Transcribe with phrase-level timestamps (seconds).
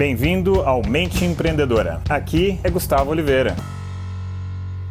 [0.00, 2.00] Bem-vindo ao Mente Empreendedora.
[2.08, 3.54] Aqui é Gustavo Oliveira.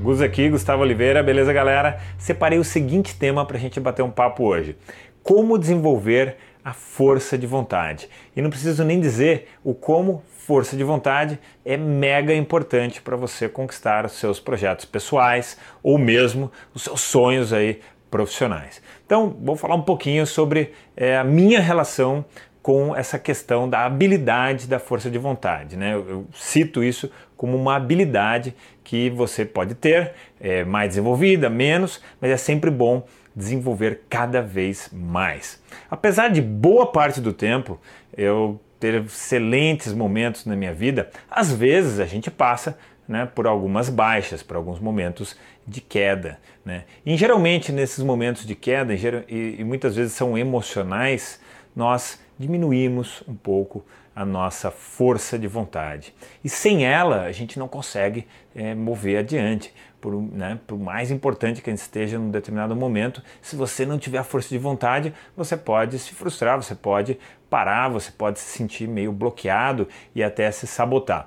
[0.00, 1.98] Gus aqui, Gustavo Oliveira, beleza galera?
[2.16, 4.76] Separei o seguinte tema para a gente bater um papo hoje:
[5.20, 8.08] como desenvolver a força de vontade.
[8.36, 13.48] E não preciso nem dizer o como força de vontade é mega importante para você
[13.48, 18.80] conquistar os seus projetos pessoais ou mesmo os seus sonhos aí profissionais.
[19.04, 22.24] Então, vou falar um pouquinho sobre é, a minha relação
[22.62, 25.76] com essa questão da habilidade da força de vontade.
[25.76, 25.94] Né?
[25.94, 32.00] Eu, eu cito isso como uma habilidade que você pode ter, é, mais desenvolvida, menos,
[32.20, 35.60] mas é sempre bom desenvolver cada vez mais.
[35.90, 37.80] Apesar de boa parte do tempo
[38.16, 43.88] eu ter excelentes momentos na minha vida, às vezes a gente passa né, por algumas
[43.88, 45.36] baixas, por alguns momentos
[45.66, 46.38] de queda.
[46.64, 46.84] Né?
[47.04, 51.40] E geralmente nesses momentos de queda, e, e muitas vezes são emocionais,
[51.74, 56.14] nós diminuímos um pouco a nossa força de vontade.
[56.44, 59.72] E sem ela, a gente não consegue é, mover adiante.
[60.00, 63.98] Por, né, por mais importante que a gente esteja num determinado momento, se você não
[63.98, 68.58] tiver a força de vontade, você pode se frustrar, você pode parar, você pode se
[68.58, 71.26] sentir meio bloqueado e até se sabotar.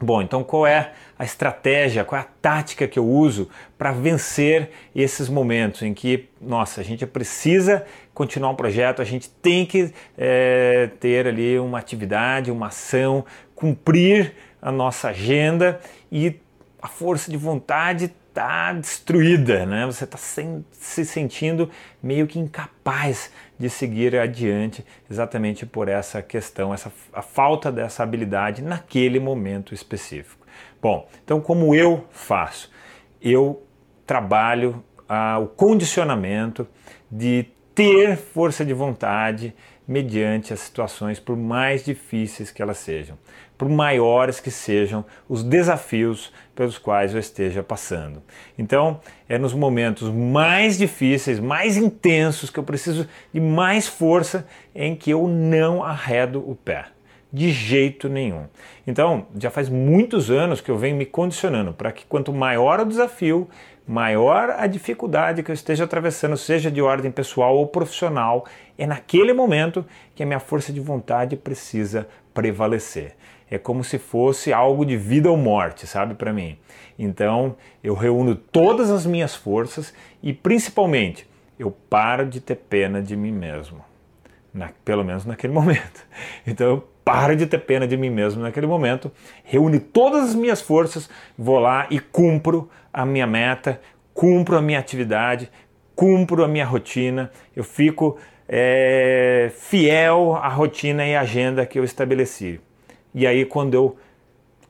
[0.00, 4.70] Bom, então qual é a estratégia, qual é a tática que eu uso para vencer
[4.94, 9.92] esses momentos em que, nossa, a gente precisa continuar um projeto, a gente tem que
[10.16, 16.40] é, ter ali uma atividade, uma ação, cumprir a nossa agenda e
[16.80, 19.86] a força de vontade está destruída, né?
[19.86, 21.70] Você está se sentindo
[22.02, 28.60] meio que incapaz de seguir adiante, exatamente por essa questão, essa a falta dessa habilidade
[28.60, 30.44] naquele momento específico.
[30.82, 32.70] Bom, então como eu faço?
[33.22, 33.62] Eu
[34.04, 36.66] trabalho ah, o condicionamento
[37.10, 39.54] de ter força de vontade
[39.86, 43.18] mediante as situações, por mais difíceis que elas sejam,
[43.58, 48.22] por maiores que sejam os desafios pelos quais eu esteja passando.
[48.58, 54.96] Então, é nos momentos mais difíceis, mais intensos, que eu preciso de mais força em
[54.96, 56.86] que eu não arredo o pé.
[57.30, 58.46] De jeito nenhum.
[58.86, 62.84] Então, já faz muitos anos que eu venho me condicionando para que quanto maior o
[62.84, 63.48] desafio,
[63.86, 68.46] maior a dificuldade que eu esteja atravessando, seja de ordem pessoal ou profissional,
[68.78, 69.84] é naquele momento
[70.14, 73.14] que a minha força de vontade precisa prevalecer.
[73.50, 76.58] É como se fosse algo de vida ou morte, sabe, para mim.
[76.98, 81.28] Então, eu reúno todas as minhas forças e, principalmente,
[81.58, 83.84] eu paro de ter pena de mim mesmo.
[84.54, 86.06] Na, pelo menos naquele momento.
[86.46, 90.62] Então, eu paro de ter pena de mim mesmo naquele momento, reúno todas as minhas
[90.62, 93.80] forças, vou lá e cumpro a minha meta,
[94.14, 95.50] cumpro a minha atividade,
[95.94, 98.16] cumpro a minha rotina, eu fico
[98.48, 102.60] é, fiel à rotina e agenda que eu estabeleci.
[103.14, 103.96] E aí, quando eu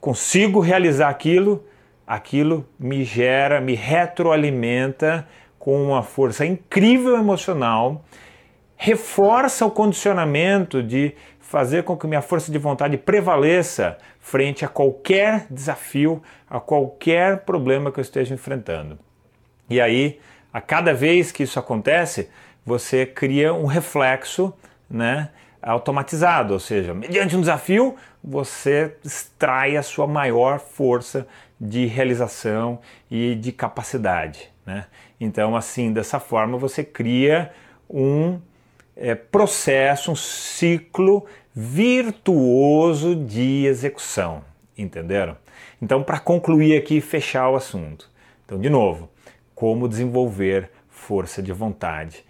[0.01, 1.65] consigo realizar aquilo,
[2.07, 5.27] aquilo me gera, me retroalimenta
[5.59, 8.05] com uma força incrível emocional,
[8.85, 15.47] reforça o condicionamento de fazer com que minha força de vontade prevaleça frente a qualquer
[15.49, 18.99] desafio, a qualquer problema que eu esteja enfrentando.
[19.71, 20.21] E aí,
[20.53, 22.29] a cada vez que isso acontece,
[22.63, 24.53] você cria um reflexo,
[24.91, 25.31] né,
[25.63, 31.27] automatizado, ou seja, mediante um desafio, você extrai a sua maior força
[31.59, 32.81] de realização
[33.11, 34.85] e de capacidade, né?
[35.19, 37.51] Então, assim, dessa forma você cria
[37.89, 38.39] um
[38.97, 44.43] é, processo, um ciclo virtuoso de execução.
[44.77, 45.37] Entenderam?
[45.81, 48.11] Então, para concluir aqui e fechar o assunto.
[48.45, 49.09] Então, de novo,
[49.55, 52.25] como desenvolver força de vontade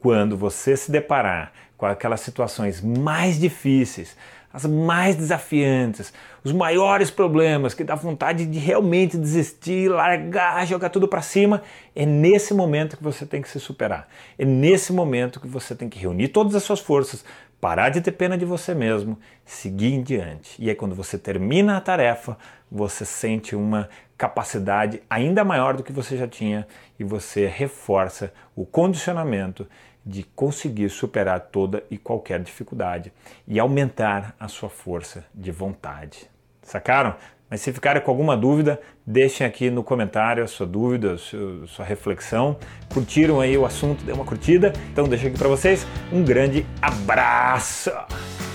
[0.00, 4.14] quando você se deparar com aquelas situações mais difíceis,
[4.52, 6.12] as mais desafiantes,
[6.44, 11.62] os maiores problemas que dá vontade de realmente desistir, largar, jogar tudo para cima,
[11.96, 14.06] é nesse momento que você tem que se superar.
[14.38, 17.24] É nesse momento que você tem que reunir todas as suas forças,
[17.58, 20.56] parar de ter pena de você mesmo, seguir em diante.
[20.58, 22.36] E aí quando você termina a tarefa,
[22.70, 23.88] você sente uma
[24.18, 26.66] capacidade ainda maior do que você já tinha
[26.98, 29.66] e você reforça o condicionamento
[30.04, 33.12] de conseguir superar toda e qualquer dificuldade
[33.46, 36.30] e aumentar a sua força de vontade.
[36.62, 37.14] Sacaram?
[37.50, 41.84] Mas se ficarem com alguma dúvida, deixem aqui no comentário a sua dúvida, a sua,
[41.84, 42.56] reflexão.
[42.94, 44.72] Curtiram aí o assunto, dê uma curtida.
[44.92, 47.90] Então deixo aqui para vocês um grande abraço.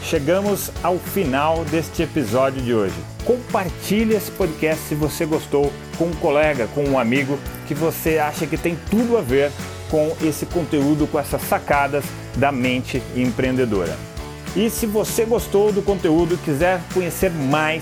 [0.02, 2.96] Chegamos ao final deste episódio de hoje.
[3.26, 7.38] Compartilhe esse podcast se você gostou com um colega, com um amigo
[7.68, 9.52] que você acha que tem tudo a ver
[9.96, 12.04] com esse conteúdo, com essas sacadas
[12.36, 13.98] da mente empreendedora.
[14.54, 17.82] E se você gostou do conteúdo e quiser conhecer mais,